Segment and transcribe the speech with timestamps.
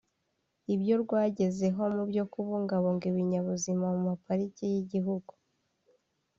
[0.73, 5.33] ibyo rwagezeho mubyo kubungabunga ibinyabuzima mu maparike y’igihugu